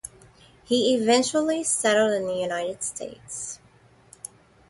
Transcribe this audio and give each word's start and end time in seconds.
He 0.63 0.95
eventually 0.95 1.63
settled 1.63 2.13
in 2.13 2.25
the 2.25 2.33
United 2.33 2.81
States. 2.81 3.59